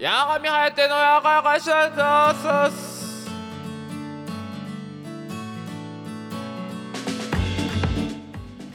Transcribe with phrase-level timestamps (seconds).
[0.00, 3.28] 八神颯のやかやかしゃす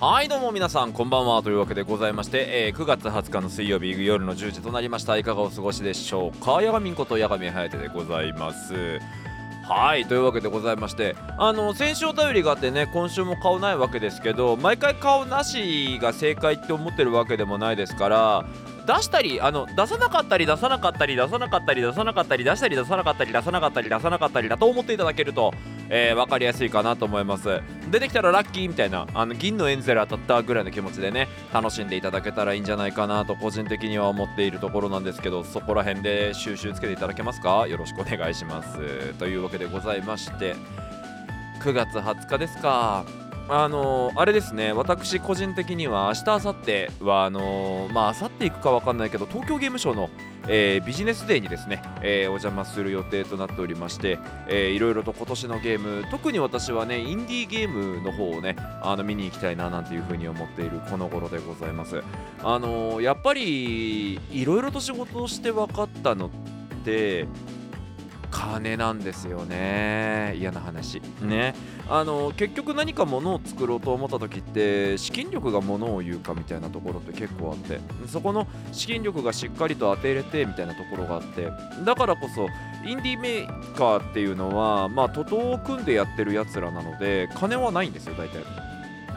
[0.02, 5.16] はいどうも皆さんこんばんはというわけでございまして、えー9月20日の水曜日夜の10時となりました。
[5.16, 6.62] いかがお過ごしでしょうか？
[6.62, 9.00] 八神こと八神颯でございます。
[9.66, 18.46] はいというわけでございましてあの先週お便りがあってね今週も顔ないわけですけど毎回顔なしが正解って思ってるわけでもないですから
[18.86, 25.54] 出したりあの出さなかったり出さなかったり出さなかったり出さなかったり出したり出さなかったり出さなかったり出さなかったりだと思っていただけると、
[25.90, 27.62] えー、分かりやすいかなと思います。
[27.90, 37.68] 出てきたらラッキーみたいなあの銀のエンゼル当たったぐらいの気持ちでね楽しんでいただけたらいいんじゃないかなと個人的には思っているところなんですけどそこら辺で収集つけていただけますか？
[37.68, 39.14] よろしくお願いします。
[39.20, 40.56] というわけでございまして
[41.62, 43.06] 9月20日ですか？
[43.50, 44.72] あのーあれですね。
[44.72, 50.10] 私個人的には明日明後日はあのーまあ明後日行くかわかんないけど東京ゲームショウの、
[50.48, 54.18] えービジネスデーにですね、えーお邪魔する予定となっておりまして、
[54.48, 62.02] えーいろいろと今年のゲーム特に私はねインディーゲームの方をねあの見に行きたいななんていうふうに思っているこの頃でございます。
[62.42, 66.30] あのやっぱりいろいろと仕事をして分かったのっ
[66.86, 67.28] て
[68.34, 70.34] 金なんですよね。
[70.38, 71.02] 嫌な話。
[71.22, 71.54] ね。
[71.88, 81.52] あの結局何か物を作ろうと思った時って資金力が物を言うかみたいなところって結構あってそこの資金力がしっかりと当て入れてみたいなところがあって
[81.86, 82.48] だからこそ
[82.88, 88.44] インディーメーカーっていうのはまあ徒党を組んでやってるやつらなので金はないんですよ大体。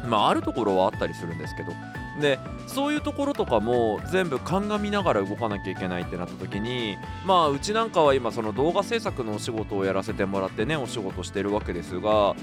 [0.07, 1.73] まああるところはあったりするんですけど
[2.21, 12.35] でそういうところとかも全部鑑みながら動かなきゃいけないってなった時にまあうちなんかは今その動画制作のお仕事をやらせてもらってねお仕事してるわけですが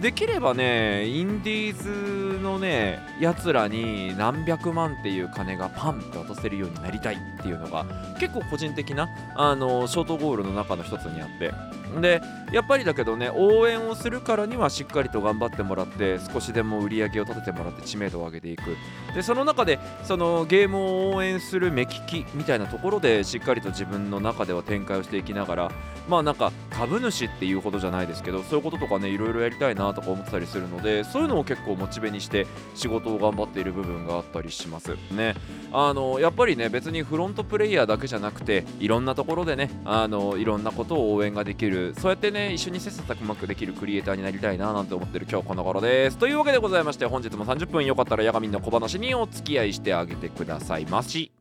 [0.00, 7.84] できればねインディーズのねやつらに何百万っていう金がパンって渡せるようになりたいっていうのが
[8.18, 11.79] 結構個人的なあのショートゴールの中の一つにあって。
[12.00, 12.20] で
[12.52, 18.76] やっぱりだけどね応援をするからにはしっかりと頑張ってもらって少しでも売り上げを立ててもらって知名度を上げていく。
[19.14, 25.72] でその中でそのゲームを応援する目利きみたいなところでしっかりと自分の中では展開をしていきながら
[26.08, 34.96] まあなんか株主っていうほどじゃないですけどそういうこととかねいろいろやりたいなとか思ってたりするのでそういうのを結構モチベにして仕事を頑張っている部分があったりします。
[35.12, 35.34] ね。
[35.72, 46.18] あのやっぱりね別にフロントプレイヤーだけじゃなくていろんなところでねあのいろんなことを応援ができるそうやってね一緒に切磋琢磨できるクリエイターになりたいななんて思ってる今日この頃です。
[46.18, 51.32] というわけでございまして本日も30分よかったらヤガミンの小話にお付き合いしてあげてくださいまし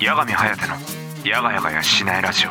[0.00, 0.74] 八神颯の
[1.28, 2.50] やがやがやしないラジオ。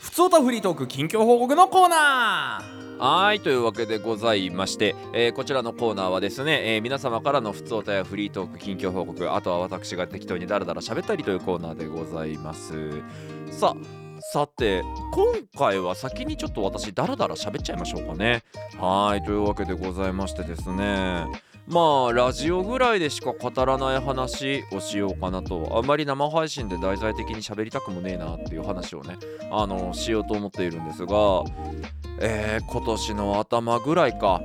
[0.00, 13.02] ふつおたフリートーク近況報告のコーナーはいというわけでございまして、えーこちらのコーナーはですね、えー皆様からの普通歌やフリートーク近況報告あとは私が適当にダラダラ喋ったりというコーナーでございます。
[13.50, 18.44] さあさて今回は先にちょっと私ダラダラ喋っちゃいましょうかね。
[18.78, 21.26] はいというわけでございましてですね
[21.68, 29.16] まあラジオぐらいでしか語らない話をしようかなとあんまり生配信で題材的に喋りたくもねえなっていう話をね
[29.50, 31.44] あのしようと思っているんですが
[32.20, 34.40] えー今年の頭ぐらいか。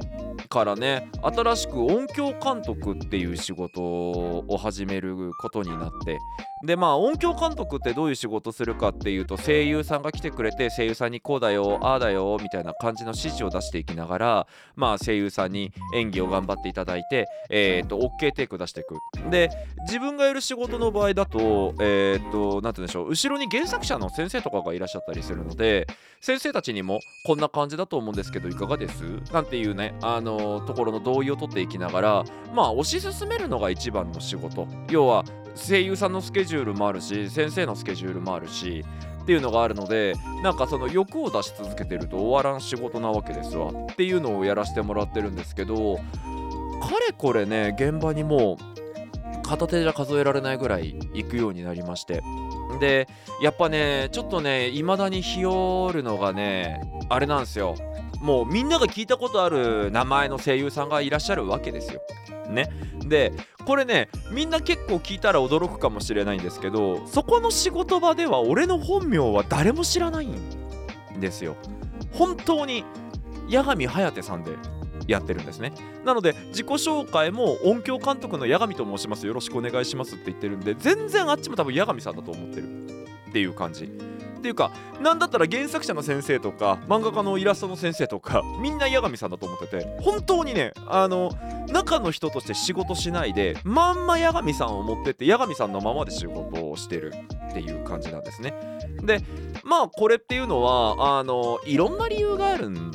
[0.47, 6.19] からね新しく音響監督っていう仕事を始めることになって
[6.65, 18.97] でまあ音響監督ってどういう仕事するかっていうと声優さんが来てくれて声優さんにこうだよああだよみたいな感じの指示を出していきながらまあ声優さんに演技を頑張っていただいてえっ、と OK テイク出していく。
[19.29, 19.49] で
[19.81, 25.85] 自分がやる仕事の場合だとえっ、となんて言うんでしょう後ろに原作者の先生とかがいらっしゃったりするので
[26.21, 29.03] 先生たちにもこんな感じだと思うんですけどいかがです？
[29.31, 34.67] なんていうねあのところの同意を取っていきながらまあ推し進めるのが一番の仕事。
[34.89, 35.23] 要は
[35.55, 38.85] 声優さんのスケジュールもあるし先生のスケジュールもあるし
[39.23, 43.71] っていうのがあるのでなんかその欲を出し続けてると終わらん仕事なわけですわ。
[43.91, 46.01] っていうのをやらせてもらってるんですけどか
[47.07, 52.21] れこれね現場にもう片手じゃ数えられないぐらい行くようになりまして。
[52.79, 53.07] で
[53.41, 57.75] やっぱねちょっとね未だに日和るのがねあれなんですよ。
[58.21, 62.01] もうみんなが聞いたことある名前の声優さんがいらっしゃるわけですよ。
[62.49, 62.69] ね、
[63.05, 63.33] で
[63.65, 71.55] これねみんな結構聞いたら驚くかもしれないんですけどそこの仕事場では俺の本名は誰も知らないんですよ。
[72.13, 72.85] 本当に
[73.49, 74.51] 八神颯さんで
[75.07, 75.73] やってるんですね
[76.05, 82.87] なので自己紹介も音響監督の八神と申しますよろしくお願いしますって言ってるんで全然あっちも多分八神さんだと思ってる
[83.29, 83.89] っていう感じ
[84.37, 91.31] っていうかなんだったら原作者の先生とか漫画家のイラストの先生とか みんな八神さんだと思ってて本当にねあの
[91.67, 97.13] 中の人として仕事しないでまんま八神さんを持ってって八神さんのままで仕事をしてる
[97.49, 98.53] っていう感じなんですね。
[99.03, 99.21] で
[99.63, 102.91] まあこれっていうのはあのいろんな理由があるん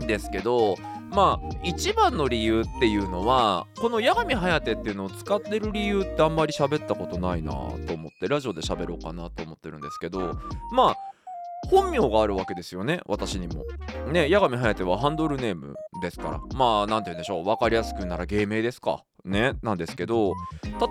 [0.00, 0.76] ですけど
[1.10, 10.38] まあ一番の理由っていうのはこの八神颯っていうのを使ってる理由ってあんまり喋ったことないなと思ってラジオで喋ろうかなと思ってるんですけど
[10.72, 10.96] まあ
[11.68, 13.64] 本名があるわけですよね私にも。
[14.10, 16.40] ね八神颯はハンドルネームですから。
[16.56, 17.44] まあなんて言うんでしょう。
[17.44, 19.04] 分かりやすくなら芸名ですか。
[19.24, 20.32] ねなんですけど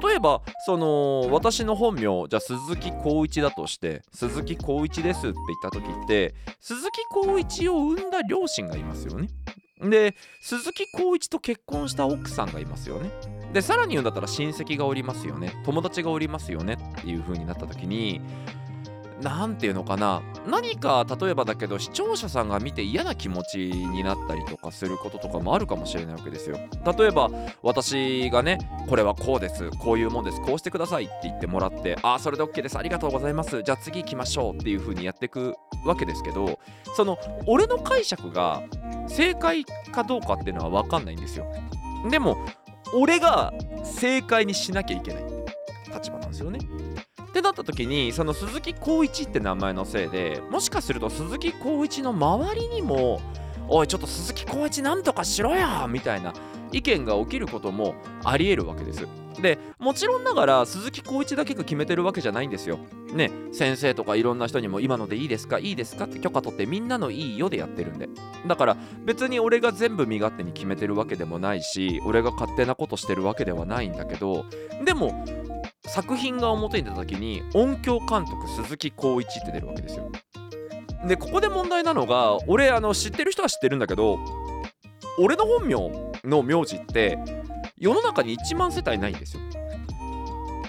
[0.04, 9.30] 例えばその私の本名じゃあ鈴木浩一だとして鈴木浩一ですって言った時って鈴木浩一を産んだ両親がいますよね。
[9.82, 13.12] で鈴木浩一と結婚した奥さんがいますよね。
[13.54, 15.54] でさらに言うんだったら親戚がおりますよね。
[15.66, 18.22] 友達がおりますよねっていう風になった時に
[19.22, 20.22] 何て言うのかな。
[20.48, 26.58] 何か例えばだけど視聴者さんが見て嫌な気持ちになったりとかすることとかもあるかもしれないわけですよ。
[26.98, 27.30] 例えば
[27.62, 28.58] 私がね
[28.88, 35.56] これはこうですこういうもんですこうしてくださいって言ってもらってああそれで OK ですありがとうございますじゃあ次行きましょうっていう風にやっていく
[35.86, 36.60] わけですけど
[36.96, 38.64] その俺の解釈が
[39.08, 41.46] 正解かどうかっていうのは分かんないんですよ。
[42.10, 42.38] でも
[42.94, 45.24] 俺が正解にしなきゃいけない
[45.94, 46.60] 立場なんですよね。
[47.30, 53.22] ってなった時にその鈴木浩一って名前のせいでもしかすると鈴木浩一の周りにも
[53.68, 56.34] おいちょっと鈴木浩一なんとかしろやみたいな
[56.72, 59.08] 意見が起きることもありえるわけです。
[59.42, 62.80] でもちろんながら鈴木浩一だけが決めてるわけじゃないんですよ。
[63.14, 68.10] ね先生とかいろんな人にも今のでいいですかいいですかって許可取ってみんなのいいよでやってるんで。
[68.48, 74.46] だから別に俺が全部身勝手に決めてるわけでもないし俺が勝手なことしてるわけではないんだけど
[74.84, 75.26] でも
[75.88, 80.12] 作品が表に出た時に音響監督鈴木浩一って出るわけですよ。
[81.08, 84.20] でここで問題なのが俺あの知ってる人は知ってるんだけど
[85.18, 85.76] 俺の本名
[86.26, 87.18] の名字って
[87.78, 89.44] 世の中に1万世帯ないんですよ。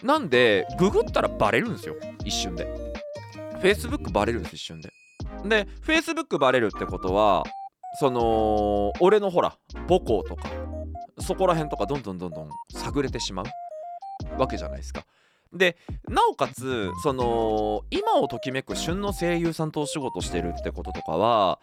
[0.02, 1.96] なんでググったらバレるんですよ。
[2.24, 2.66] 一瞬で。
[3.60, 4.90] Facebook バレるんです一瞬で。
[5.44, 7.44] で Facebook バレるってことは
[7.98, 9.56] その俺のほら
[9.88, 10.48] 母校とか
[11.18, 13.46] そこら辺とかどんどんどんどん探れてしまう。
[14.38, 15.04] わけじゃないですか。
[15.52, 15.76] で
[16.08, 21.58] なおかつその今をときめく旬の声優さんとお仕事してるってこととかは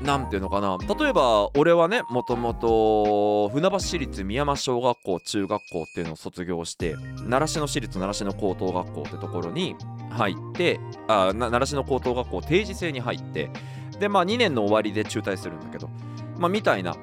[0.00, 6.94] 何ていうのかな例えば俺はねもともと船橋市立宮山小学校中学校っていうのを卒業して
[7.26, 9.74] 習志野市立習志野高等学校ってところに
[10.10, 10.78] 入って
[11.08, 13.50] あ習志野高等学校定時制に入って
[13.98, 15.90] でまあ2年の終わりで中退するんだけど
[16.38, 16.94] まあみたいな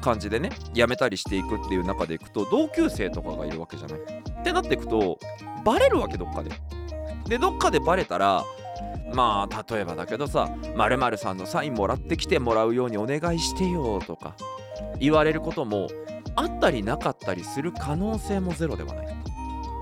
[0.00, 3.98] 感じでね辞めたりしていくっていう中でいくと同級生とかがいるわけじゃない。
[3.98, 5.18] ってなっていくと
[5.64, 6.50] バレるわけどっかで。
[7.28, 8.44] でどっかでバレたら
[9.12, 14.34] まあ例えばだけどさ〇〇さんのサインもらってきてもらうようにお願いしてよとか
[15.00, 15.88] 言われることも
[16.36, 19.06] あったりなかったりする可能性もゼロではない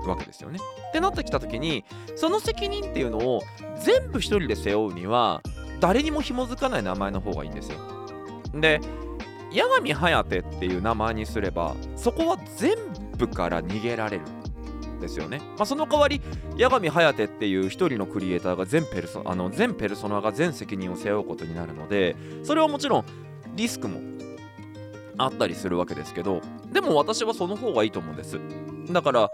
[0.07, 0.59] わけですよね。
[0.89, 1.83] ってなってきた時に
[2.15, 3.41] その責任っていうのを
[3.83, 5.41] 全部一人で背負うには
[5.79, 7.79] 誰にも紐づかない名前の方がいいんですよ。
[8.53, 8.79] で
[9.55, 10.25] 八神颯っ
[10.59, 12.75] ていう名前にすればそこは全
[13.17, 14.23] 部から逃げられる
[14.97, 16.21] んですよね、まあ、その代わり
[16.59, 23.05] 八神颯っていう一人のクリエイターが全ペルソあの全ペルソナが全責任を背負うことになるのでそれはもちろん
[23.55, 23.99] リスクも
[25.17, 26.41] あったりするわけですけど
[26.71, 28.39] でも私はその方がいいと思うんです。
[28.91, 29.31] だから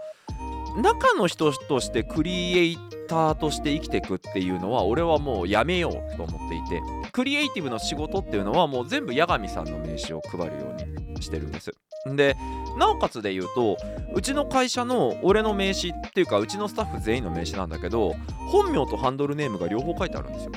[0.76, 11.72] 中の人としてクリエイターとして生きていくっていうのは俺はもうやめようと思っていてクリエイティブの仕事っていうのはもう全部八神さんの名刺を配るようにしてるんです。
[12.06, 12.36] で
[12.78, 13.76] なおかつで言うと
[14.14, 18.14] うちの会社の俺の名刺っていうかうちのスタッフ全員の名刺なんだけど
[18.50, 20.52] 本名とハンドルネームが両方書いてあるんですよ。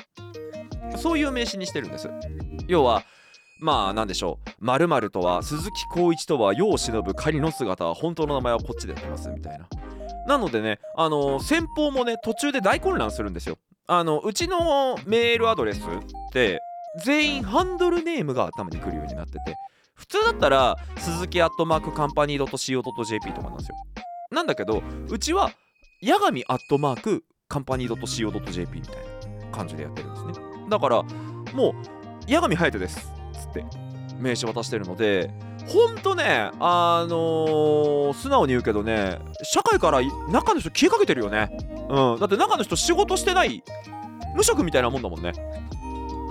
[0.98, 2.10] そういう名刺にしてるんです。
[2.68, 3.04] 要は
[3.60, 4.66] まあなんでしょう。
[4.66, 9.68] 〇〇とは鈴木浩一とは世を忍ぶ仮の姿は本当の名前はこっちでやってますみたいな。
[10.28, 13.58] なのでねあの先方もね途中で大混乱するんですよ。
[13.88, 15.82] あのうちのメールアドレスっ
[16.34, 16.60] て
[17.04, 19.40] 全員ハンドルネームが頭にくるようになってて
[19.94, 23.76] 普通だったら鈴木アットマークカンパニー .co.jp とかなんですよ。
[24.32, 25.52] なんだけどうちは
[26.04, 30.46] 八神アットマークカンパニー .co.jp みたいな感じでやってるんですね。
[30.70, 31.04] だから
[31.54, 31.74] もう
[32.28, 33.64] 八神颯ですっつって
[34.20, 35.32] 名刺渡してるので
[35.68, 41.50] ほんとねあのー、素直に言うけどね社会から中の人消えかけてるよね。
[41.90, 42.20] うん。
[42.20, 43.64] だって中の人仕事してない
[44.36, 45.34] 無職みたいなもんだもんね。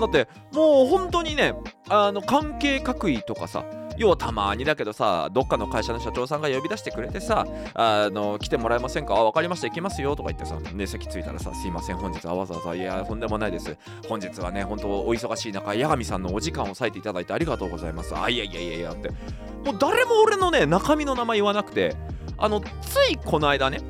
[0.01, 1.55] だってもう本当にね
[1.89, 3.65] あの関係各位とかさ
[3.97, 9.15] 要はたまにだけどさどっかの会社の社長さんが呼び出してくれてさあの来てもらえませんか？
[9.15, 13.77] あ分かりました行きますよとか言ってさね席着いたらさすいません本日はわざわざいやとんでもないです。
[14.09, 18.17] 本日はね本当お忙しい中八神さんのお時間を割いていただいてありがとうございます。
[18.17, 19.11] あいやいやいやいやって。
[19.11, 21.95] もう誰も俺のね中身の名前言わなくて
[22.37, 23.81] あのついこの間ね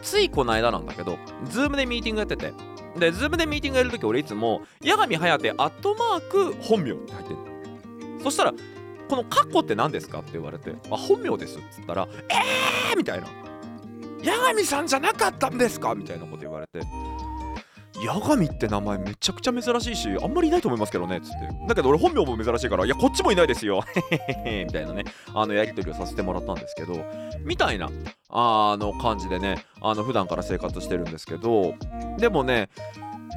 [0.00, 1.18] ついこの間なんだけど、
[1.50, 2.54] Zoom でミーティングやってて、
[2.98, 7.36] で、 Zoom でミーティングやるとき、俺いつも、八神颯アットマーク本名って入ってる。
[8.22, 8.54] そしたら、
[9.08, 12.96] このカッコって何ですかって言われて、あ、本名ですっつったら、えー！
[12.96, 13.26] みたいな。
[14.24, 15.94] 八神さんじゃなかったんですか？
[15.94, 16.86] みたいなこと言われて。
[18.06, 23.82] 八神って名前めちゃくちゃ珍しいしあんまりいないと思いますけどねっつってだけど俺本名も珍しいからいやこっちもいないですよ
[24.64, 25.04] みたいなね。
[25.34, 26.94] あのやり取りをさせてもらったんですけど
[27.40, 27.90] みたいな
[28.30, 31.74] あの感じでねあの普段から生活してるんですけど。
[32.18, 32.68] でもね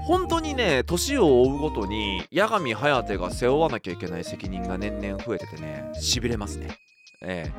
[0.06, 6.78] 本当にね年を追うごとに八神颯が背負わなきゃいけない責任が年々増えててねしびれますね。
[7.24, 7.54] ええ。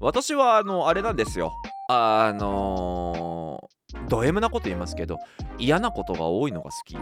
[0.00, 1.52] 私はあのあれなんですよ。
[1.88, 5.18] あのー、ド M なこと言いますけど
[5.58, 6.96] 嫌なことが多いのが好き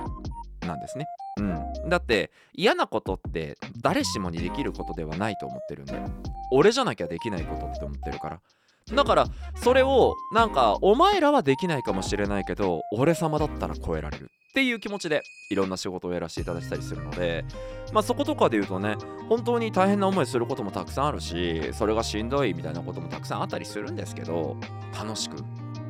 [0.66, 1.06] なんですね。
[1.38, 1.88] うん。
[1.88, 6.00] だって嫌なことって誰しもにできることではないと思ってるんで
[6.50, 8.40] 俺じゃなきゃできないことって思ってるから
[8.92, 9.26] だから
[9.56, 17.44] それをなんかお前らはできないかもしれないけど俺様だったら超えられるっていう気持ちでいろんな仕事をやらせていただいたりするので
[17.92, 18.96] まあそことかで言うとね
[19.28, 24.56] 本当に大変な思いすることもたくさんあるしそれがしんどいみたいなこともたくさんあったりするんですけど
[24.96, 25.36] 楽しく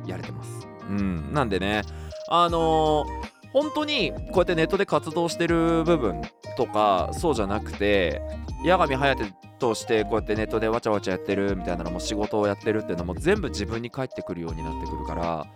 [0.07, 0.67] やれてます。
[0.89, 1.81] うんなんでね
[2.29, 6.21] あのー本当にこうやってネットで活動してる部分
[6.57, 8.21] とかそうじゃなくて
[8.65, 9.15] 八神颯
[9.59, 15.47] としてこうやってネットでわちゃわちゃやってるみたいなのも仕事をやってるっていうのも全部自分に返ってくるようになってくるから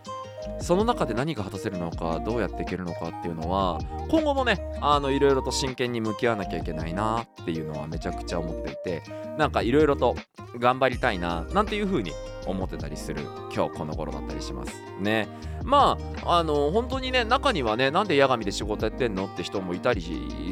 [0.61, 3.79] その中で何が果たせるのかどうやっていけるのかっていうのは
[4.09, 9.03] 今後もねあのいろいろと真剣に向き合わなきゃいけないなっていうのはめちゃくちゃ思っていて
[9.37, 10.15] なんかいろいろと
[10.57, 12.11] 頑張りたいななんていう風に
[12.49, 13.21] 思ってたりする
[13.53, 14.73] 今日この頃だったりします。
[14.99, 15.27] ね。
[15.63, 20.01] まああの本当にね中にはねなんで八神で仕事やってんのって人もいたり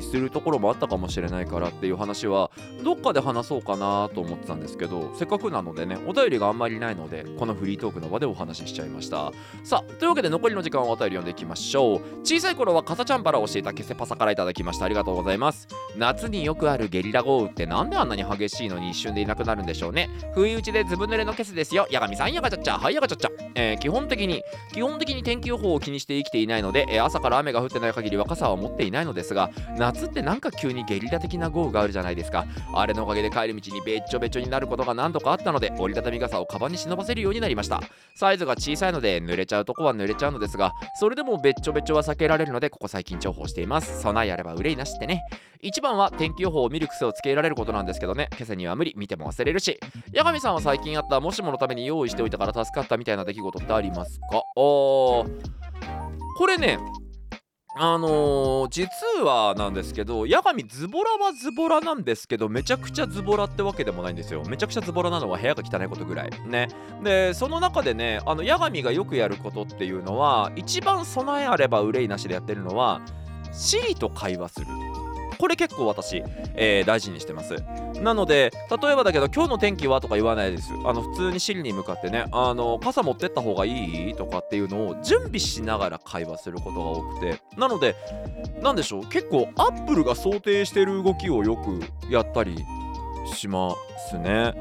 [0.02, 2.52] するところもあったかもしれないからっていう話は
[2.84, 9.32] どっかで話そうかなと思ってたんですけどせっかくなのでねお便りがあんまりないのでこのフリートークの場でお話ししちゃいました。
[9.64, 12.02] さあというわけで残りの時間はお便り読んでいきましょう。
[12.24, 14.86] 小さい頃はかさちゃんから教えたケセパサからいただきました。
[14.86, 15.68] ありがとうございます。
[15.96, 20.10] 夏によくあるゲリラ豪雨ってなんであんなに激しいのに一瞬でいなくなるんでしょうね。
[20.36, 21.87] 不意打ちでずぶ濡れのケセですよ。
[21.92, 32.46] 八神さんやがちゃっちゃはいやがちゃっちゃ、え基本的に基本的に天気予報を気にして生きていないので、えー朝から雨が降ってない限りは傘は持っていないのですが夏ってなんか急にゲリラ的な豪雨があるじゃないですか。
[32.74, 37.82] あれのおかげで帰る道にべっちょべちょになることが何度かあったので折りたたみ傘をカバンに忍ばせるようになりました。
[38.16, 44.02] サイズが小さいので濡れちゃうとこは濡れちゃうのですがそれでもべっちょべちょは避けられるのでここ最近重宝しています。
[44.02, 45.24] 備えあれば憂いなしってね。
[45.62, 48.30] 一番は天気予報を見る癖をつけられることなんですけどね。
[48.34, 49.80] 今朝には無理見ても忘れるし。
[50.16, 54.44] 八神さんは最近あったもしものためにに用意しておいたから助かったみたいな出来事ってありますか？
[54.58, 55.30] おー。
[56.38, 56.78] これね
[57.80, 58.90] あのー実
[59.24, 64.44] はなんですけど八神ズボラはズボラなんですけどめちゃくちゃズボラってわけでもないんですよ。
[64.50, 66.32] めちゃくちゃズボラなのは部屋が汚いことぐらい。
[66.48, 66.68] ね。
[67.04, 73.02] でその中でねあの八神がよくやることっていうのは一番備えあれば憂いなしでやってるのは
[73.54, 74.68] シリと会話する。
[75.38, 76.24] これ結構私、
[76.56, 77.56] えー大事にしてます。
[78.02, 78.52] なので
[78.82, 80.72] 例えばだけど今日の天気はとか言わないです。
[80.86, 87.40] あの普通にシリに向かってねあの傘持ってった方がいいとかっていうのを準備しながら会話することが多くて。
[87.58, 87.96] なので
[88.62, 92.56] なんでしょう結構アップルが想定してる動きをよくやったり
[93.34, 93.76] しま
[94.10, 94.54] すね。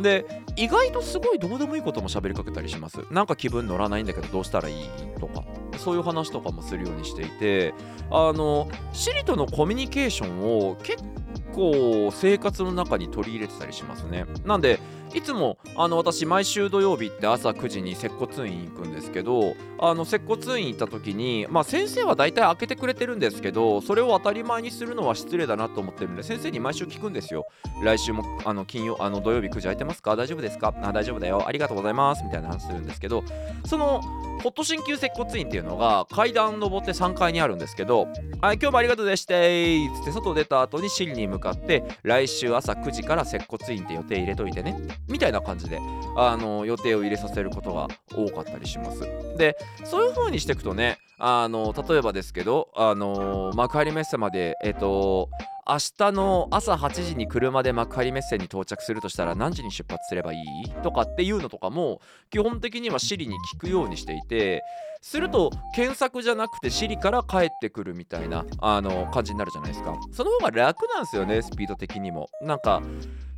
[0.00, 0.24] で
[0.58, 3.04] 意外とすごいどうでもいいことも喋りかけたりします。
[3.12, 4.88] なんか気分乗らないんだけどどうしたらいい
[5.20, 5.44] とか。
[5.78, 7.74] そういう話とかもするようにしていて。
[8.10, 11.04] あのシリとのコミュニケーションを結
[11.54, 14.24] 構生活の中に取り入れてたりしますね。
[14.44, 14.80] なんで
[15.14, 27.46] いつもあの私毎週土曜日って朝9時に接骨院行くんですけどあの接骨院行った時にまあ先生は大体開けてくれてるんですけどそれを当たり前にするのは失礼だなと思ってるんで先生に毎週聞くんですよ。
[27.82, 30.14] 来週もあの金曜あの土曜日9時空いてますか？
[30.14, 30.74] 大丈夫ですか？
[30.82, 31.42] あ大丈夫だよ。
[31.46, 32.22] ありがとうございます。
[32.24, 33.24] みたいな話するんですけど
[33.66, 34.02] その
[34.42, 38.06] ホット鍼灸接骨院っていうのが階段登って3階にあるんですけど
[38.40, 45.78] 「はい今日もありがとうでしたー」つって外出た後にシリに向かって来週朝9時から接骨院って予定入れといてねみたいな感じで
[46.16, 49.00] あの予定を入れさせることが多かったりします。
[49.36, 55.28] でそういう風にしていくとねあの例えばですけどあの幕張メッセまでえっ、と
[55.68, 60.70] 明日の朝8時に車で幕張メッセに到着するとしたら何時に出発すればいい？
[60.82, 64.62] とかっていうのとかも基本的には Siri に聞くようにしていて
[65.02, 69.94] すると検索じゃなくて Siri から返ってくるみたいなあの感じになるじゃないですか。
[70.10, 72.28] その方が楽なんですよねスピード的にも。
[72.40, 72.82] なんか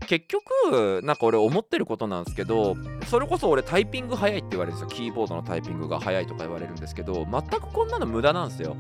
[0.07, 4.97] 結局なんか俺思ってることなんですけどそれこそ俺タイピング早いって言われるんですよ。
[4.97, 8.77] キーボードのタイピングが早いとか言われるんですけど全くこんなの無駄なんですよ。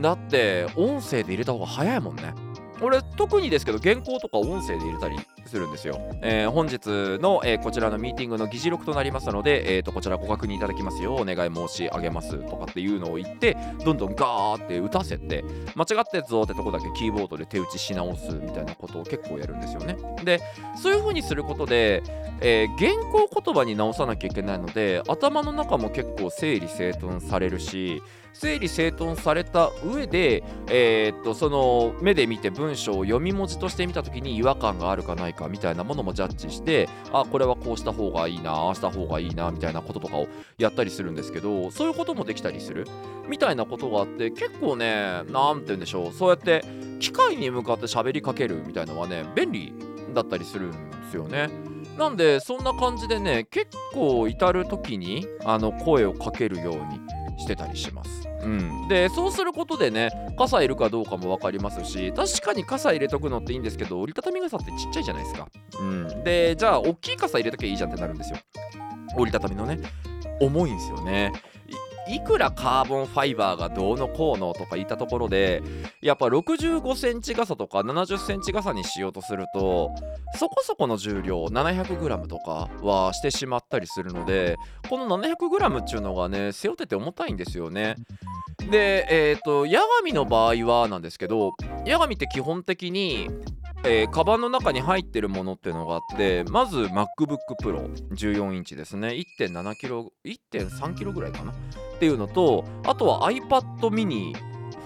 [0.00, 2.34] だって音声で入れた方が早いもんね。
[2.82, 6.86] 俺特にですけど原稿とか音声で入れたりするんですよ、えー本日
[7.20, 11.16] の、えーこちらのミーティングの議事録となりますので、えー、とこちらご確認いただきますよ。
[11.16, 19.96] うお願い申し上げますとかっていうのを言ってどんどんガーって打たせて間違ったやつをってとこだけキーボードで手打ちし直すみたいなことを結構やるんですよね。
[20.24, 20.40] で
[20.80, 22.02] そういう風にすることで、
[22.40, 28.02] えー原稿言葉に直さなきゃいけないので頭の中も結構整理整頓されるし
[28.34, 40.26] 整理整頓された上で、えーっとその目で見て文章を読み文字として見た時に違和感があるかないかみたいなものもジャッジしてあこれはこうした方がいいなああした方がいいなみたいなこととかを
[40.58, 42.86] やったりするんですけどそういうこともできたりする？
[43.28, 46.64] みたいなことがあって結構ねなんて言うんでしょうそうやって
[46.98, 49.72] 機械に向かって喋りかけるみたいのはね便利
[50.14, 51.48] だったりするんですよね。
[51.96, 58.25] なんでそんな感じでね結構至る時にあの声をかけるようにしてたりします。
[58.46, 65.48] うん、でそうすることでね傘いるかどうかも分かりますし確かに傘入れとくのっていいんですけど折りたたみ傘ってちっちゃいじゃないですか。
[65.80, 68.38] うん、でじゃあ大きい傘入れときゃいいじゃんってなるんですよ。
[69.16, 69.80] 折りたたみのね
[70.40, 71.32] 重いんですよね。
[72.08, 75.62] いくらカーボンファイバーがどうのこうのとか言ったところで
[76.00, 79.90] やっぱ65センチ傘とか70センチ傘にしようとすると
[80.38, 84.56] そこそこの重量 700g とかはしてしまったりするので
[84.88, 87.96] この 700g っていうのがね背負ってて重たいんですよね。
[88.70, 91.54] でえっ、とヤガミの場合はなんですけど
[91.84, 93.28] ヤガミって基本的に
[93.84, 99.08] えーカバンの中に入ってるものっていうのがあってまず MacBook Pro14 インチですね。
[99.40, 101.52] 1.7kg 1.3kg ぐらいかな？
[101.52, 101.54] っ
[101.98, 104.34] ていうのとあとは iPad mini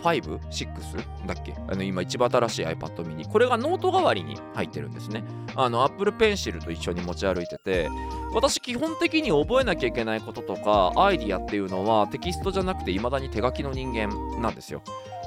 [0.02, 1.54] 5、6だっけ？
[1.69, 5.23] あの今一番新しい iPad mini これがノート代わりに入ってるんですね。
[5.54, 7.88] あの Apple Pencil と一緒に持ち歩いてて
[8.33, 14.83] 私基本的に覚えなきゃいけないこととかアイディアっていうのはテキストじゃなくて未だに手書きの人間なんですよ。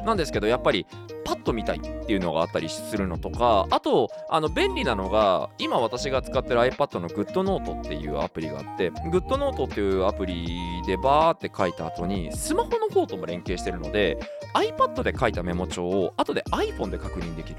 [0.06, 0.86] なんですけどやっぱり
[1.24, 14.18] パッと見たいっていうのがあったりするのとかあとあの便利なのが今私が使ってる iPad の GoodNote っていうアプリがあって GoodNote っていうアプリでバーって書いた後にスマホの方とも連携してるので
[14.53, 17.58] iPad で書いたメモ帳を後で iPhone で確認できる。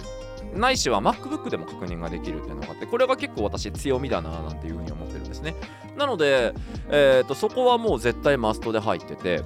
[0.54, 5.54] ないしは MacBook でも確認ができるっていうのがあってこれが結構私強みだななんていうふうに思ってるんですね。
[5.96, 6.54] なので、
[6.90, 9.42] えー、とそこはもう絶対マストで入ってて。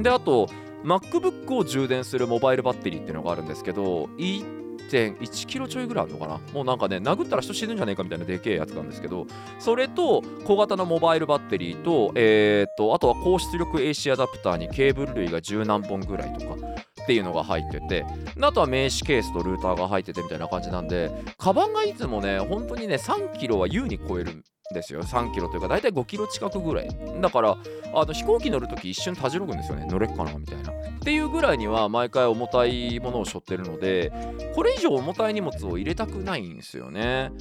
[0.00, 0.48] であと
[0.84, 6.40] MacBook を充電するモバイルバッテリーっていうのがあるんですけど1.1キロちょいぐらいあるのかな？
[6.52, 9.26] もうなんかね殴ったら人死ぬんじゃねえかみたいなでけえやつなんですけど
[9.58, 16.54] それと小型のモバイルバッテリーと,、えー、とあとは高出力 AC アダプターにケーブル類が十何本ぐらいとか
[17.02, 18.04] っていうのが入ってて
[18.40, 25.02] あとは名刺ケースとルーターが入っててみたいな感じなんでカバンがいつもね本当にね3キロは優に超えるですよ。
[25.02, 26.88] 3キロというか大体5キロ近くぐらい。
[27.20, 27.56] だから
[27.94, 29.86] あの飛行機乗るとき一瞬たじろぐんですよね。
[29.88, 30.70] 乗れっかなみたいな。
[30.70, 34.12] っていうぐらいには毎回重たいものを背負ってるので
[34.54, 37.32] これ以上重たい荷物を入れたくないんですよね。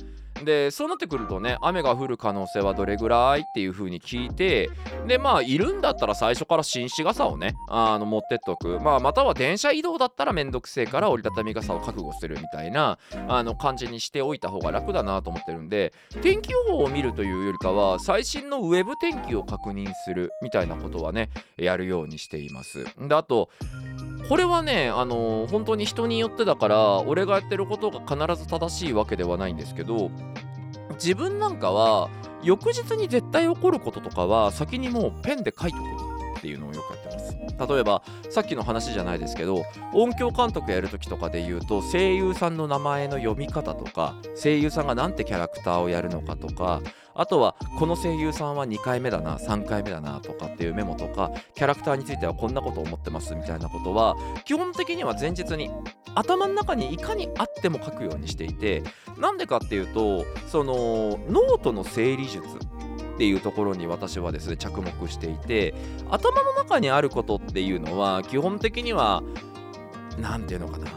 [0.43, 4.69] でそうなってくるとね雨が降る可能性はどれぐらいっていう風に聞いて
[5.07, 22.85] でまあいるんだったら最初から紳士傘をねあの持ってっとく、まあ、または電車移動だったらめんどくせえから折りたたみ傘を覚悟するみたいなあの感じにしておいた方が楽だなと思ってるんで天気予報を見るというよりかは最新のウェブ天気を確認するみたいなことはねやるようにしています。
[22.99, 23.49] であと
[24.29, 30.09] これはねあの本当に人によってだから俺がやってることが必ず正しいわけではないんですけど
[30.93, 32.09] 自分なんかは
[32.43, 36.00] 翌日に絶対起こることとかは先にもうペンで書いておく。
[36.41, 37.71] っていうのをよくやってます。
[37.73, 38.01] 例えば
[38.31, 46.81] さっきの話じゃないですけど音響監督やる時とかで言うと声優さんの名前の読み方とか声優さんがなんてキャラクターをやるのかとか
[47.13, 55.69] あとはこの声優さんは2回目だな3回目だなとかっていうメモとかキャラクターについてはこんなこと思ってますみたいなことは基本的には前日に
[56.15, 58.83] 頭の中にいかにあっても書くようにしていて
[59.17, 62.41] なんでかっていうとそのノートの整理術
[63.21, 65.75] っていうところに私はですね着目していて
[66.09, 69.21] 頭の中にあることっていうのは基本的には
[70.17, 70.87] 何ていうのかな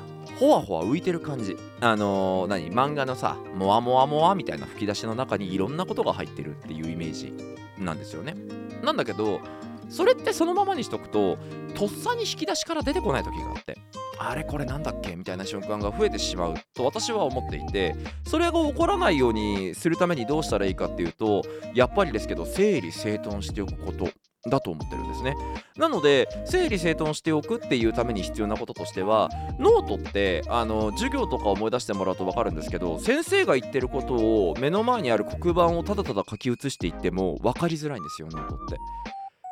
[0.40, 1.54] ほわほわ浮いてる感じ。
[1.82, 7.34] あのー何漫画のさモワモワモワみたいな吹き出しの中にいろんなことが入ってるっていうイメージ
[7.78, 8.34] なんですよね。
[8.82, 9.40] なんだけど
[9.88, 11.38] それってそのままにしとくと
[11.74, 13.78] とっさに引き出しから出てこない時があって
[14.18, 17.94] あれこれなんだっけみたいな瞬間が増えてしまうと私は思っていて
[18.26, 21.42] それが起こらないようにするためにどうしたらいいかっていうと
[21.74, 24.08] やっぱりですけど整理整頓しておくこと
[24.50, 25.36] だと思ってるんですね
[25.76, 38.76] なので整理整頓しておくっていうために必要なこととしてはノートってあの授業とか思い出してもらうと分かるんですけど先生が言ってることを目の前にある黒板をただただ書き写していっても分かりづらいんですよノートって。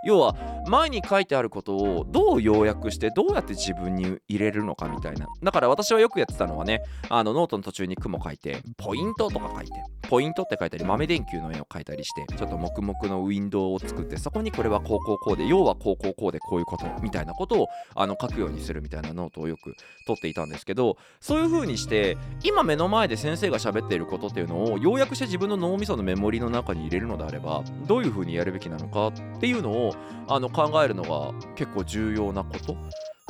[0.05, 0.37] 要は
[0.67, 5.27] 前に書いてあることをどう要約してどうやって自分に入れるのかみたいな。
[5.43, 9.73] だから私はよくやってたのはねあのノートの途中に雲書いてポイントとか書いて。
[10.13, 19.75] ポイントって書いたり豆電球の絵を描いたりしてちょっともくもくのウィンドウを作ってそこにこれはこうこうこうで要はこうこうこうでこういうことみたいなことをあの書くようにするみたいなノートをよく
[20.07, 29.95] 取っていたんですけどそういう風にして今目の前で先生が喋っていることっていうのを要約して自分の脳みそのメモリの中に入れるのであればどういう風にやるべきなのかっていうのを
[30.29, 32.77] あの考えるのが結構重要なこと。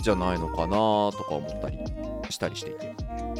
[0.03, 1.79] じゃないのかなとか思ったり
[2.29, 2.95] したりしていて。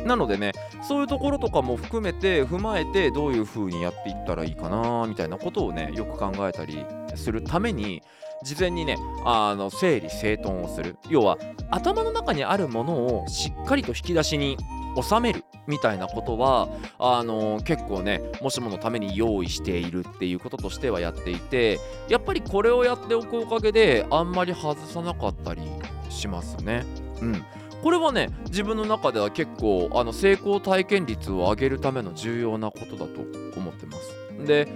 [0.05, 8.03] なのでねそういうところとかも含めて踏まえてどういう風にやっていったらいいかなみたいなことをねよく考えたりするために
[8.43, 10.97] 事前にねあの整理整頓をする。
[11.09, 11.39] 要は
[11.71, 14.57] 頭の中にあるものをしっかりと引き出しに
[15.01, 21.79] 収めるみたいなことはあの結構ねもしものために用意しているっていうこととしてはやっていて
[22.09, 25.63] やっぱりこれをやっておくおかげであんまり外さなかったり
[26.11, 26.85] しますね。
[27.21, 27.45] うん
[27.83, 33.21] これはね自分の中では結構あの成功体験率を上げるための重要なことだと
[33.57, 34.47] 思ってます。
[34.47, 34.69] で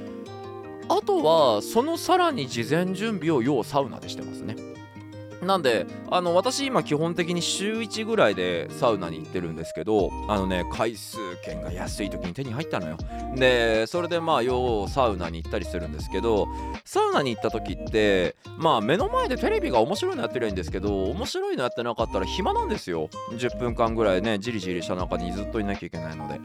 [0.89, 4.57] あとはそのさらに事前準備を要サウナでしてますね。
[5.47, 12.97] なんであの私今基本的に週1ぐらいでサウナに行ってるんですけどあのね回数券が安い時に手に入ったのよ。
[13.37, 16.49] でそれでまあようサウナに行ったりするんですけど
[16.85, 23.09] サウナに行った時ってまあ目の前でテレビが面白いのやってるんですけど面白いのやってなかったら暇なんですよ。
[23.33, 26.41] 10分間ぐらいねじりじりした中にずっといなきゃいけないので。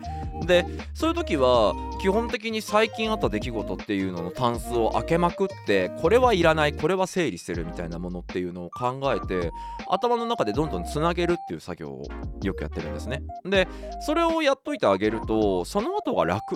[0.45, 9.51] でそういう時は基本的に最近あった出来事っていうののタンスを開けまくってこれはいらないこれは整理するみたいなものっていうのを考考えて
[9.87, 12.03] 頭の中でどんどんつなげるっていう作業を
[12.43, 13.23] よくやってるんですね。
[13.45, 13.67] で
[14.05, 16.55] それをやっといてあげるとその後が楽。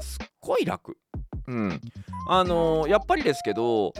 [0.00, 0.96] すっごい楽。
[1.46, 1.80] うん。
[2.28, 3.92] あのーやっぱりですけど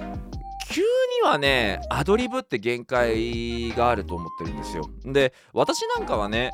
[0.71, 0.87] 急に
[1.29, 4.89] はねアドリブって限界があると思ってるんですよ。
[5.05, 6.53] で私なんかはね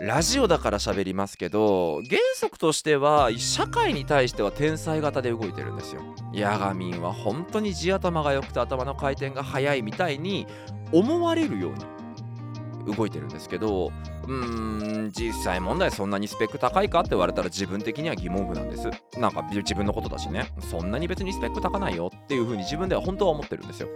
[0.00, 6.02] ラジオだから喋りますけど原則としては社会に対しては天才型で動いてるんですよ。
[6.32, 10.48] ヤガミンは本当に地頭が良くて頭の回転が速いみたいに
[10.90, 13.92] 思われるように動いてるんですけど
[14.26, 18.90] うん実際問題そんなにスペック高いかって言われたら自分的には疑問符なんです。
[19.18, 20.52] なんか自分のことだしね。
[20.70, 23.88] そんなに別にスペック高ないよっていう風に自分では本当は思ってるんですよ。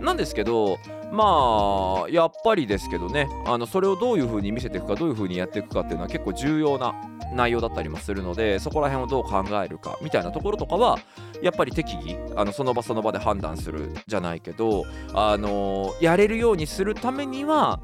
[0.00, 0.78] なんですけど
[1.12, 3.28] まあやっぱりですけどね。
[3.46, 6.94] あのそれをどういう風に見せていくかどういう風にやっていくかっていうのは結構重要な
[7.32, 10.98] 内容だったりもするのでそこら辺をどう考えるかみたいなところとかは
[11.42, 17.80] やっぱり適宜あのその場その場で判断するじゃないけどあのやれるようにするためには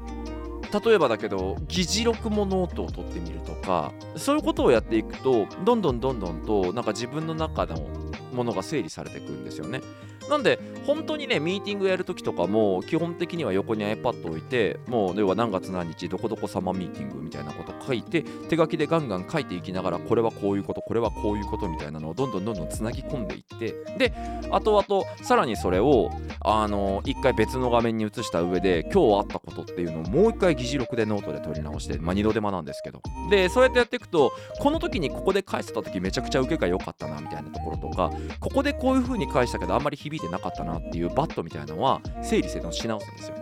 [0.83, 9.81] 例えばだけど議事録もノートを取ってみるとかそういうことをやっていくとどんどんどんどんとなんか自分の中のものが整理されていくんですよね。
[10.29, 24.13] なんで本当にねミーティングやるときとかも基本的には横に iPad 置いてもう要は何月何日どこどこ様ミーティングみたいなこと書いて手書きでガンガン書いていきながらこれはこういうことこれはこういうことみたいなのをどんどんどんどんつなぎ込んでいってで
[24.49, 26.09] 後々さらにそれを
[26.41, 38.04] あの一回別の画面に移した上で今日あったことっていうのをもう一回議事録でノートで取り直してまあ二度手間なんですけどでそうやってやっていくとこの時にここで返せた時めちゃくちゃ受けが良かったなみたいなところとか
[38.39, 43.35] ここでこういう風に返したけどあんまり響いてなかったなっていうバッドみたいなのは整理整頓し直すんですよ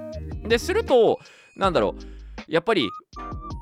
[0.48, 1.20] ですると
[1.56, 2.14] なんだろう
[2.48, 2.90] やっぱり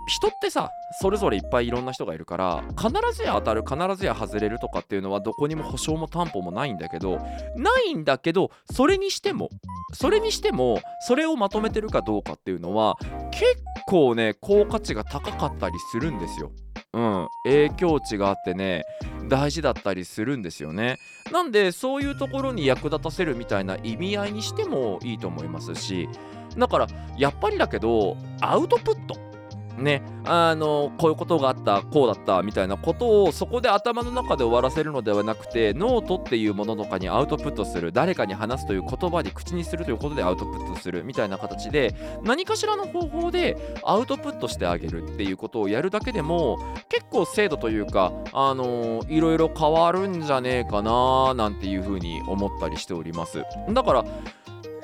[0.08, 7.20] 人ってさそれぞれいっぱいいろんな人がいるから必ずや当たる必ずや外れるとかっていうのはどこにも保証も担保もないんだけど
[7.56, 9.50] ないんだけどそれにしても
[9.94, 12.98] それにしてもそれをまとめてるかどうかっていうのは
[13.32, 13.46] 結
[13.88, 16.52] 構ね効果値が高かったりするんですよ。
[16.94, 18.84] うん、影響値があってね
[19.32, 21.00] 大事だったりするんですよね。
[21.32, 26.10] なんでそういうところに役立たせるみたいな意味合いにしてもいいと思いますし
[26.58, 29.31] だからやっぱりだけどアウトプット
[29.78, 46.58] ねあのこういうことがあったこうだったみたいなことをそこで頭の中で終わらせるのではなくてノートっていうものとかにアウトプットする誰かに話すという言葉に口にするということでアウトプットするみたいな形で何かしらの方法でアウトプットしてあげるっていうことをやるだけでも
[46.90, 53.44] 結構精度というかあのいろいろ変わるんじゃねえかななんていうふうに思ったりしております。
[53.70, 54.06] だから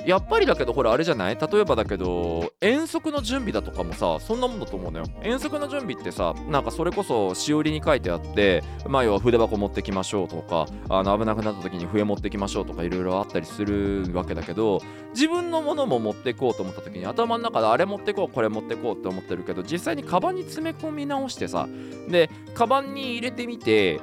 [0.07, 1.35] やっぱりだけどほらあれじゃない？
[1.35, 5.05] 例えばだけど遠足の準備だとかもさそんなもんだと思うのよ。
[5.21, 14.81] 遠足の準備ってさなんかそれこそしおりに書いてあってまあ要は筆箱持ってきましょうとかあの危なくなった時に笛持ってきましょうとかいろいろあったりするわけだけど
[15.13, 21.67] 自分のものも持ってこうと思った時に頭の中であれ持ってこうこれ持ってこうって思ってるけど実際にカバンに詰め込み直してさ
[22.07, 23.99] でカバンに入れてみて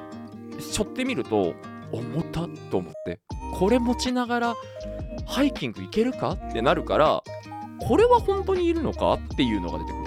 [0.60, 1.54] 背負ってみると
[1.92, 3.20] 重たっと思って
[3.54, 4.54] これ持ちながら
[5.26, 7.22] ハイキング行けるかってなるから
[7.80, 10.04] これは本当にいるのかっていうのが出てくる。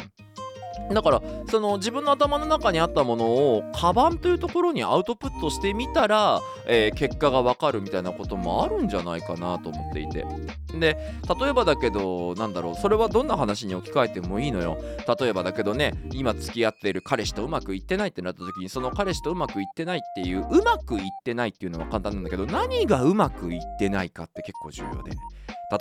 [0.94, 10.26] だからその自分の頭の中にあったものをカバンというところにアウトプットしてみたら、えー結果がわかるみたいなこともあるんじゃないかなと思っていて。
[10.74, 10.98] で
[11.40, 14.78] 例えばだけどなんだろうそれはどんな話に置き換えてもいいのよ。
[15.20, 25.12] 例えばだけどね今付き合っている彼氏とうまくいってないってなった時にその彼氏とうまくいってないっていううまくいってないっていうのは簡単なんだけど何がうまくいってないかって結構重要で。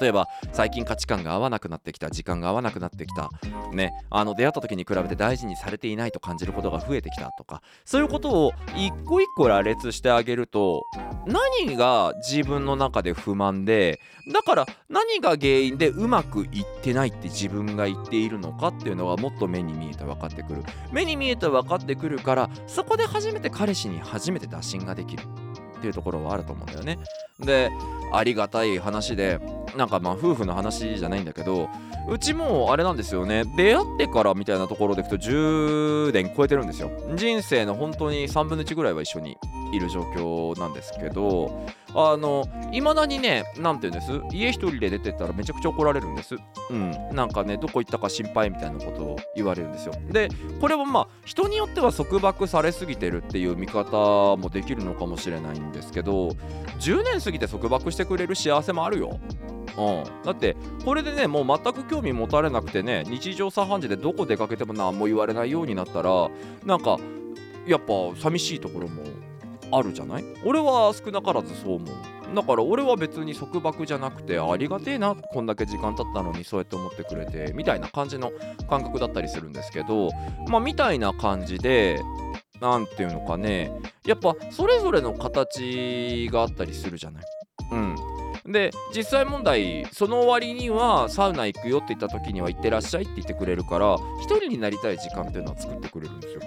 [0.01, 3.31] 例えば最近価値観が合わなくなってきた時間が合わなくなってきた。
[3.73, 7.63] ねあの出会った時に比べて大事にされていないと感じることが増えてきたとか。
[7.85, 10.83] そういうことを一個一個羅列してあげると
[11.27, 14.01] 何が自分の中で不満で
[14.33, 20.63] だから何が原因でうまくいってないって自分が言っているのかっていうのがもっと目に見えて分かってくる。
[20.93, 25.23] 目に見えて分かってくるからそこで初めて彼氏に初めて打診ができる
[25.79, 26.99] っていうところはあると思うんだよね。
[27.41, 27.71] で
[28.13, 29.41] ありがたい話で
[29.77, 31.69] なんかまあ夫婦の話じゃないんだけど
[32.09, 33.43] うちもあれなんですよね。
[33.57, 36.91] 出会ってからみたいなところでいくと10年超えてるんですよ。
[37.17, 39.37] 人生の本当に3分の1ぐらいは一緒に
[39.73, 41.67] いる状況なんですけど
[41.99, 44.37] あのいまだにね何て言うんです？
[44.37, 46.37] 家一人で出てったらめちゃくちゃ怒られるんです。
[46.71, 46.91] うん。
[47.13, 49.95] なんかねどこ行ったか心配みたいなことを言われるんですよ。
[50.11, 50.29] で
[50.61, 56.29] これはまあ人によっては束縛されすぎてるっていう見方もできるのかもしれないんですけど
[56.81, 59.19] 10年過ぎて束縛してくれる幸せもあるよ。
[59.79, 66.31] うん、だってこれでねもう全く興味持たれなくてね日常茶飯事でどこ出かけても何も言われないようになったら
[66.65, 66.99] なんか
[67.67, 69.03] やっぱ寂しいところも
[69.73, 70.25] あるじゃない？
[70.45, 71.89] 俺は少なからずそう思う。
[72.35, 78.33] だから俺は別に束縛じゃなくてありがてえなこんだけ時間経ったのにそうやって思ってくれてみたいな感じの
[78.69, 80.11] 感覚だったりするんですけど
[80.49, 82.01] まあみたいな感じで
[82.61, 83.71] 何て言うのかね。
[84.05, 87.25] やっぱそれぞれの形があったりするじゃない？
[87.71, 87.97] うん。
[88.47, 96.41] で実際問題その割にはサウナ行くよって言った時には行ってらっしゃいって言ってくれるから一人になりたい時間っていうのは作ってくれるんですよ。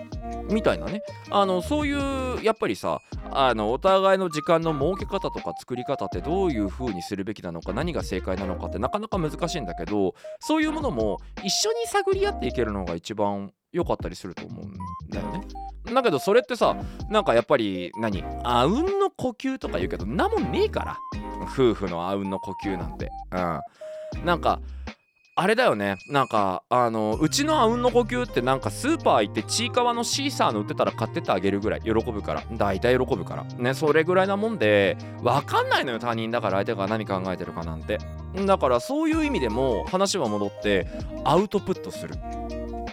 [0.50, 1.02] みたいなね。
[1.30, 14.74] あのそういうやっぱりさあのお互いの時間の設け方とか作り方ってどういう風にするべきなのか何が正解なのかってなかなか難しいんだけどそういうものも一緒に探り合っていけるのが一番良かったりすると思うん
[15.10, 15.48] だよね。
[15.94, 16.76] だけどそれってさ
[17.10, 18.24] なんかやっぱり何？
[18.44, 20.98] あうんの呼吸とか言うけどんなもんねえから。
[21.52, 23.10] 夫婦のあうんの呼吸なんて。
[23.32, 24.60] うん、なんか
[25.36, 25.96] あれだよね。
[26.10, 31.82] なんかあのうちのあうんの呼吸ってなんかスーパー行ってちいかわのシーサーの売ってたら買ってってあげるぐらい。
[31.82, 32.44] 喜ぶから。
[32.58, 33.44] 大体喜ぶから。
[33.46, 36.58] ねそれぐらいなもんでわかんないのよ他人だから。
[36.58, 38.00] 相手が何考えてるかなんて。
[38.46, 40.88] だからそういう意味でも話は戻って
[41.24, 42.16] アウトプットする。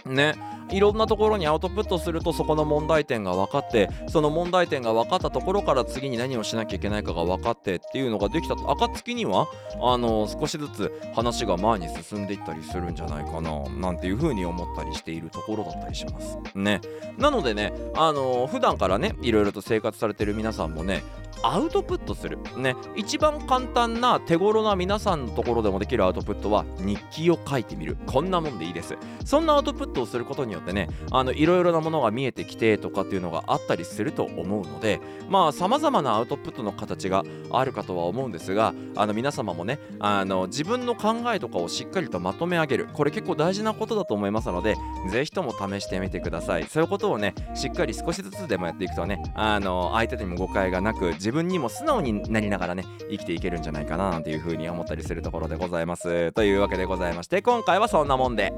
[0.05, 0.35] ね。
[0.71, 9.47] いろんなところにアウトプットするとそこの問題点が分かってその問題点が分かったところから次に何をしなきゃいけないかが分かってっていうのができた暁には
[9.81, 16.37] あの少しずつ話が前に進んでいったりするんじゃないかななんていうふうに思ったりしているところだったりします。
[16.55, 16.81] ね。
[17.17, 21.03] なのでねあの普段からねいろいろと生活されてる皆さんもね
[21.43, 22.39] アウトプットする。
[22.57, 22.75] ね。
[22.95, 27.97] 一番簡単な手頃な皆さんのところでもできるアウトプットは日記を書いてみる。
[28.05, 28.95] こんなもんでいいです。
[29.23, 42.87] そんなアウトプットをすることによってねあのいろいろなものが見えてきてとかっていうのがあったりすると思うのでまあさまざまなアウトプットの形があるかとは思うんですがあの皆様もねあの自分の考えとかをしっかりとまとめ上げる。
[42.93, 44.75] これ結構大事なことだと思いますので
[45.09, 46.65] ぜひとも試してみてください。
[46.65, 56.31] そういうことをねしっかり少しずつでもやっていくとねあの相手にも誤解がなく自分にも素直になりながらね生きていけるんじゃないかななんていうふうに思ったりするところでございます。
[56.31, 58.53] というわけでございまして今回はそんなもんで。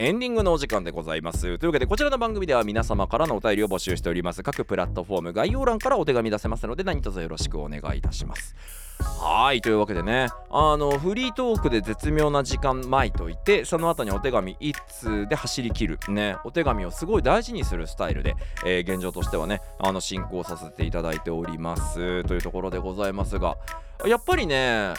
[0.00, 1.56] エンディングのお時間でございます。
[1.58, 4.42] というわけで、こちらの番組では皆様からのお便りを募集しております。
[4.42, 8.56] 各プラットフォーム、概要欄からお手紙出せますので、何卒よろしくお願いいたします。
[8.98, 16.00] はい、というわけでね、あの、フリートークで絶妙な時間巻いといて、その後にお手紙一通で走り切る。
[16.08, 18.34] ね、お手紙をすごい大事にするスタイルで、
[18.66, 22.24] えー現状としてはね、あの、進行させていただいております。
[22.24, 23.58] というところでございますが、
[24.04, 24.94] やっぱりね、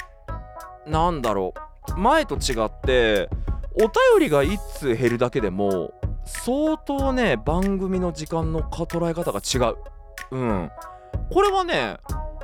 [0.87, 1.53] なんだろ
[1.89, 3.29] う、前と違って、
[3.75, 5.93] お便りが1通減るだけでも
[6.25, 9.77] 相当ね番組の時間の捉え方が違う。
[10.31, 10.71] うん。
[11.31, 11.97] これはね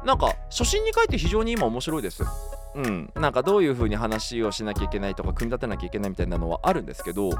[0.05, 2.23] なんか初心に書いて非常に今面白いです。
[2.73, 7.31] うん、なんかどういう風に話をしなきゃいけないとか組み立てなきゃいけないみたいなのはあるんですけど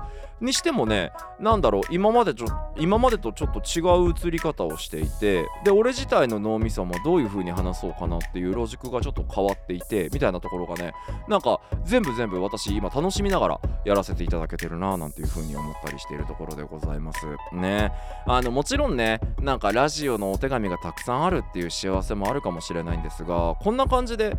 [0.42, 2.48] にしてもね何だろう今までちょ
[2.78, 10.94] 今までとちょっと違う映り方をしていてで俺自体の脳みそもどういう風に話そうかなっていうロジックがちょっと変わっていてみたいなところがね
[11.28, 17.92] なんか全部全部私今楽しみながらやらせていただけてるななんていう風に思ったりしているところでございますね。
[18.26, 24.36] あのもちろんねなんかラジオのお手紙がたくさんあるっていう幸せもあるかもしれないんですがこんな感じで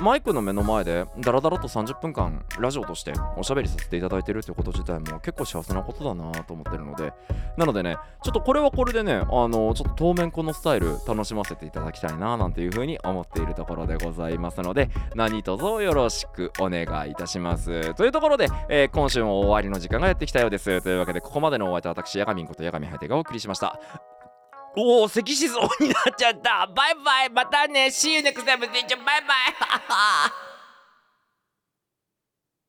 [0.00, 7.12] マイクの目の前でダラダラと30分間ラジオとしておしゃべりさせていただいてるってこと自体も結構幸せなことだなと思ってるので
[7.56, 17.94] なのででねちょっとこれはこれでねあのちょっと当面このスタイル楽しませていただきたいななんていうふうに思っているところでございますので何卒よろしくお願いいたします。
[17.94, 20.80] というところで、えー今週も終わりの時間がやってきたようです。
[20.80, 23.78] というわけでここまでのお相手は私ヤガミンことヤガミハイテがお送りしました。
[24.76, 26.66] おお咳しそうになっちゃった。
[26.66, 27.30] バイバイ。
[27.30, 27.86] またね。
[27.86, 28.44] See you next time.
[28.46, 30.55] バイバイ